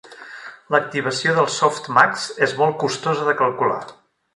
L'activació 0.75 1.35
de 1.41 1.45
softmax 1.57 2.27
és 2.49 2.59
molt 2.65 2.83
costosa 2.87 3.33
de 3.33 3.41
calcular. 3.45 3.83